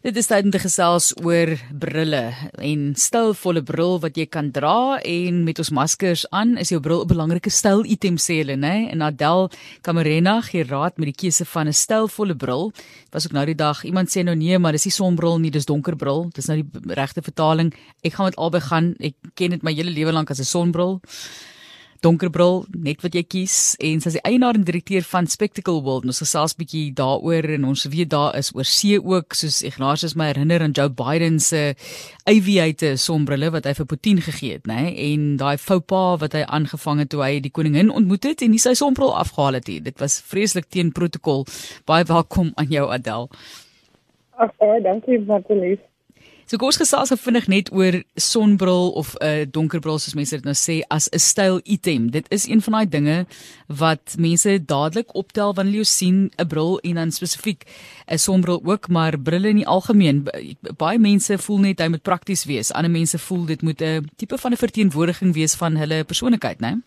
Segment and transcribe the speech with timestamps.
[0.00, 2.22] Dit is tyd om te gesels oor brille
[2.64, 7.02] en stylvolle bril wat jy kan dra en met ons maskers aan is jou bril
[7.04, 9.50] 'n belangrike styl item sê hulle nê en Adel
[9.82, 12.72] Camarena gee raad met die keuse van 'n stylvolle bril.
[13.12, 15.66] Was ook nou die dag iemand sê nou nee maar dis nie sonbril nie dis
[15.66, 16.30] donkerbril.
[16.32, 17.74] Dis nou die regte vertaling.
[18.02, 18.94] Ek gaan met albei gaan.
[19.00, 21.00] Ek ken dit my hele lewe lank as 'n sonbril
[22.04, 26.06] donkerbril net wat jy kies en sy is die eienaar en direkteur van Spectacle World.
[26.08, 30.30] Ons gesels bietjie daaroor en ons weet daar is oor see ook soos Ignatius my
[30.30, 31.74] herinner aan Joe Biden se
[32.30, 34.94] aviate sonbrille wat hy vir Putin gegee het, nê?
[35.10, 38.54] En daai faux pas wat hy aangevang het toe hy die koningin ontmoet het en
[38.54, 39.80] nie sy sonbril afgehaal het nie.
[39.84, 41.44] Dit was vreeslik teen protokol.
[41.90, 43.30] Baie welkom aan jou Adel.
[44.40, 45.84] Ag, baie dankie lief.
[46.50, 50.44] So kom ons gesels vinnig net oor sonbril of 'n uh, donkerbril soos mense dit
[50.44, 52.10] nou sê as 'n styl item.
[52.10, 53.26] Dit is een van daai dinge
[53.68, 57.62] wat mense dadelik optel wanneer jy sien 'n bril en dan spesifiek
[58.10, 60.26] 'n sonbril ook, maar brille in die algemeen.
[60.76, 62.72] Baie mense voel net hy moet prakties wees.
[62.72, 66.82] Ander mense voel dit moet 'n tipe van 'n verteenwoordiging wees van hulle persoonlikheid, né?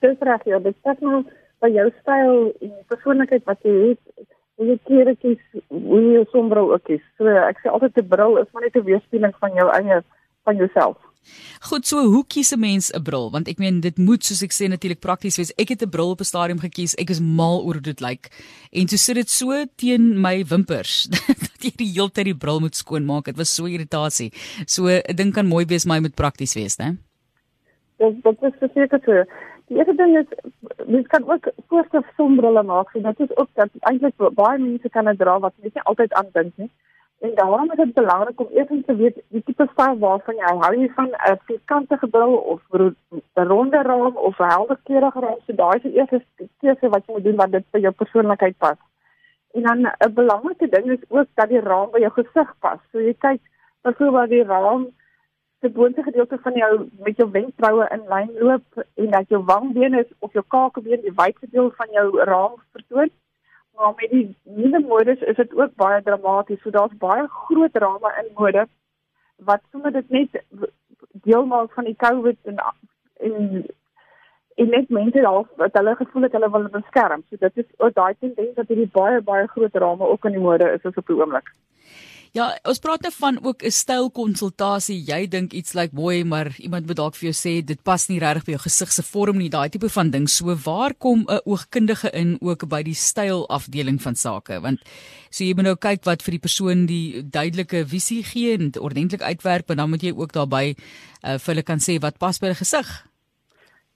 [0.00, 1.24] Dis reg, ja, dit is nou
[1.58, 6.86] by jou styl en persoonlikheid wat jy het hoe klere kies, hoe jy sonbril ook
[6.90, 7.04] kies.
[7.18, 10.02] So ek sê altyd 'n bril is maar net 'n weerspieëling van jou eie
[10.44, 10.96] van jouself.
[11.68, 13.30] Goed, so hoe kies 'n mens 'n bril?
[13.30, 15.52] Want ek meen dit moet soos ek sê natuurlik prakties wees.
[15.56, 16.94] Ek het 'n bril op 'n stadium gekies.
[16.94, 18.30] Ek is mal oor hoe dit lyk.
[18.72, 21.06] En toe sit dit so teen my wimpers
[21.50, 23.24] dat jy die hele tyd die bril moet skoonmaak.
[23.24, 24.32] Dit was so irritasie.
[24.66, 26.96] So 'n ding kan mooi wees, maar hy moet prakties wees, né?
[27.98, 29.24] Dit dit is verseker so.
[29.68, 30.26] Die eerste ding is
[30.86, 32.94] mens kan ook voorste sonbrille maak.
[32.94, 36.12] En dit is ook dat eintlik baie mense kan dit dra wat jy nie altyd
[36.12, 36.70] aandink nie.
[37.20, 40.74] En daarom is dit belangrik om eers te weet die tipe styl waarvan jy hou
[40.80, 42.94] jy van 'n vierkantige bril of 'n
[43.34, 45.40] ronde raam of 'n helderkleurige raam.
[45.46, 46.22] So daai is die eerste
[46.60, 48.78] keuse wat jy moet doen wat dit by jou persoonlikheid pas.
[49.54, 52.78] En dan 'n belangrike ding is ook dat die raam by jou gesig pas.
[52.92, 53.40] So jy kyk
[53.82, 54.86] byvoorbeeld die raam
[55.60, 59.94] se boonste gedeelte van jou met jou wenkbroue in lyn loop en dat jou wangbeen
[59.94, 63.10] is of jou kakebeen die wydste deel van jou raam vertoon.
[63.74, 66.60] Maar met die nuwe modes is dit ook baie dramaties.
[66.62, 68.66] So daar's baie groot rame in mode
[69.36, 70.42] wat sommer dit net
[71.12, 72.62] deel maak van die COVID en
[73.16, 73.66] en
[74.58, 77.22] en net mense daar wat hulle gevoel het hulle wil beskerm.
[77.30, 80.46] So dit is ook daai tendens dat hierdie baie baie groot rame ook in die
[80.46, 81.52] mode is op die oomblik.
[82.36, 85.00] Ja, ons praat nou van ook 'n stylkonsultasie.
[85.06, 88.08] Jy dink iets lyk like mooi, maar iemand moet dalk vir jou sê dit pas
[88.08, 90.28] nie regtig by jou gesig se vorm nie, daai tipe van ding.
[90.28, 94.60] So waar kom 'n oogkundige in ook by die styl afdeling van sake?
[94.60, 94.78] Want
[95.30, 99.22] so jy moet nou kyk wat vir die persoon die duidelike visie gee en ordentlik
[99.22, 100.76] uitwerk, maar dan moet jy ook daarbey
[101.24, 103.08] uh, vir hulle kan sê wat pas by die gesig.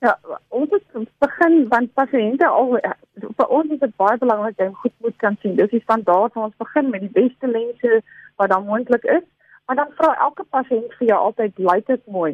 [0.00, 0.18] Ja,
[0.48, 0.82] ons het
[1.18, 2.78] begin want pasiënte al
[3.20, 5.56] vir ons is dit baie belangrik dat jy goed moet kan sien.
[5.56, 8.02] Dis die standaard ons begin met die beste lense
[8.36, 9.24] wat dan moontlik is,
[9.66, 12.32] maar dan vra elke pasiënt vir jou altyd lyk dit mooi.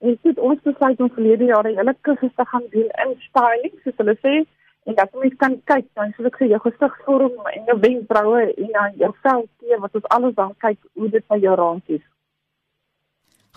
[0.00, 3.74] En dit ons besluit om verlede jaar 'n hele kursus te gaan doen in styling,
[3.82, 4.34] soos hulle sê,
[4.84, 8.70] en dat mens kan kyk, dan sou ek sê jou gesigsvorm en jou wenkbroue en
[8.72, 12.06] dan jou velkleur wat ons alles dan kyk hoe dit by jou raakies.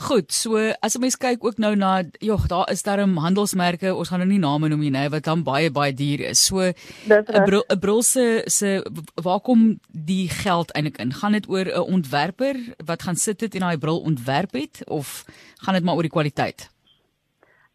[0.03, 3.95] Goed, so as 'n mens kyk ook nou na, jogg, daar is daar 'n handelsmerke,
[3.95, 6.45] ons gaan nou nie name noem nie, nee, wat dan baie baie duur is.
[6.45, 8.83] So 'n bril 'n bril se se
[9.23, 11.13] waar kom die geld eintlik in?
[11.13, 12.55] Gaan dit oor 'n ontwerper
[12.85, 15.25] wat gaan sit dit en daai bril ontwerp het of
[15.63, 16.69] gaan dit maar oor die kwaliteit?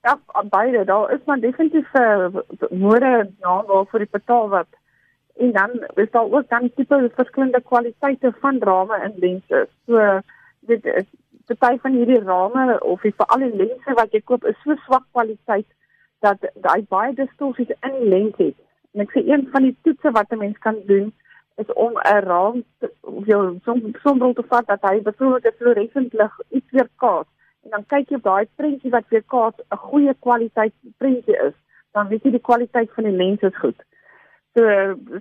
[0.03, 0.85] Ja, beide.
[0.85, 4.69] Daar is maar definitief 'n uh, mode naam waarvoor jy betaal wat
[5.37, 9.69] en dan is daar ook dan tipe verskillende kwaliteite van drame en lense.
[9.87, 10.21] So
[10.61, 11.05] dit is
[11.55, 15.05] party van hierdie rame of die veral die lense wat jy koop is so swak
[15.13, 15.67] kwaliteit
[16.21, 18.57] dat daai baie distorsies in die lens het.
[18.95, 21.13] En ek sê een van die toetse wat 'n mens kan doen
[21.57, 22.65] is om 'n raam
[23.01, 23.59] of jou
[24.03, 27.29] sonbril te vat dat hy byvoorbeeld 'n fluoresent lig iets weerkaats
[27.65, 31.57] en dan kyk jy op daai prentjie wat weerkaats 'n goeie kwaliteit prentjie is,
[31.93, 33.81] dan weet jy die kwaliteit van die lens is goed.
[34.55, 34.63] So,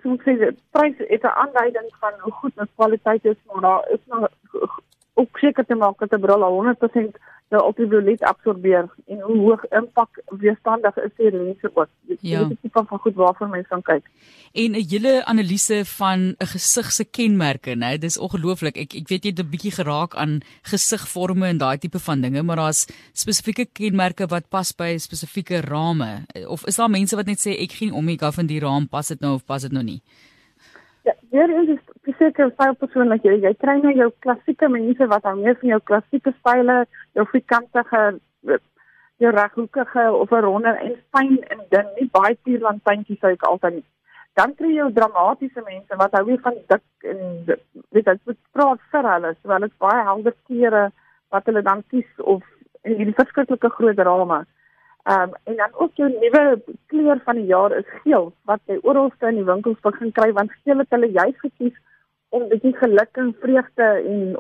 [0.01, 3.61] so ek sê die prys is 'n aanduiding van hoe goed 'n kwaliteit is, maar
[3.61, 4.79] daar is nog
[5.17, 7.17] ook seker te maak dat 'n bril 100%
[7.51, 11.89] jou ultraviolet absorbeer en hoe hoog impak weerstandig is die lense ook.
[12.09, 12.41] Dit ja.
[12.41, 14.05] is 'n tipe van goed waarvoor mense kan kyk.
[14.53, 17.97] En 'n hele analise van 'n gesig se kenmerke, né?
[17.97, 18.77] Dis ongelooflik.
[18.77, 22.43] Ek ek weet jy het 'n bietjie geraak aan gesigvorme en daai tipe van dinge,
[22.43, 26.25] maar daar's spesifieke kenmerke wat pas by spesifieke rame.
[26.47, 28.87] Of is daar mense wat net sê ek geen om ek af in die raam
[28.87, 30.01] pas dit nou of pas dit nou nie?
[31.03, 31.79] Ja, weer eens
[32.17, 35.79] seker styl persoonlik jy jy kry nou jou klassieke mense wat hou meer van jou
[35.89, 38.01] klassieke style, jou vierkantige
[39.17, 43.73] jou reghoekige of 'n ronde en fyn en dun, nie baie tierlantjie sou ek altyd
[43.73, 43.85] nie.
[44.37, 47.21] dan kry jy dramatiese mense wat hou weer van dik en
[47.89, 50.91] weet dit moet praat vir hulle, so hulle is baie helder kleure
[51.33, 52.43] wat hulle dan kies of
[52.83, 54.45] in hierdie verskriklike groot drama.
[55.07, 58.77] Ehm um, en dan ook jou nuwe kleur van die jaar is geel wat jy
[58.83, 61.77] oralste in die winkels begin kry want geel het hulle juist gekies
[62.29, 64.37] om 'n bietjie geluk en vreugde en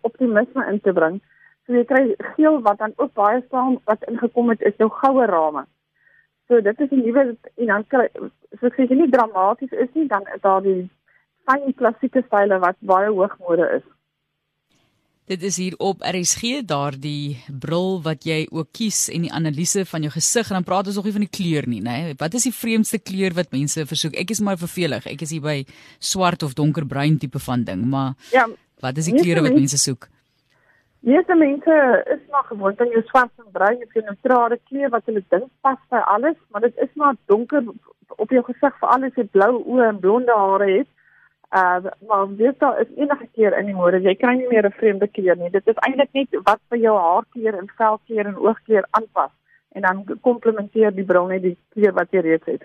[0.00, 1.20] optimisme in te bring.
[1.66, 5.26] So jy kry geel wat dan ook baie saam wat ingekom het is jou goue
[5.26, 5.64] rame.
[6.48, 8.08] So dit is 'n nuwe en dan kry
[8.60, 10.90] so ek sê nie dramaties is nie dan is daar die
[11.46, 13.93] fyn klassieke style wat baie hoogmode is.
[15.24, 20.04] Dit is hier op RSG daardie bril wat jy ook kies en die analise van
[20.04, 21.94] jou gesig en dan praat ons nog nie van die kleur nie, nê?
[22.20, 24.18] Wat is die vreemdste kleur wat mense versoek?
[24.20, 25.06] Ek is maar vervelig.
[25.08, 25.62] Ek is hier by
[25.96, 28.44] swart of donkerbruin tipe van ding, maar Ja.
[28.84, 30.10] Wat is die kleure wat mense soek?
[31.08, 31.78] Meeste mense
[32.12, 35.24] is maar gewoond aan jou swart en bruin, jy sien 'n neutrale kleur wat hulle
[35.30, 37.64] dink pas by alles, maar dit is maar donker
[38.16, 40.88] op jou gesig vir alles wat blou oë en blonde hare het.
[41.52, 44.78] Uh maar dit daar is enige keer in die mode, jy kry nie meer 'n
[44.78, 45.50] vreemde kleur nie.
[45.50, 49.30] Dit is eintlik net wat vir jou haarkleur en velkleur en oogkleur aanpas
[49.74, 52.62] en dan komplementeer die bril net die kleur wat jy reeds het.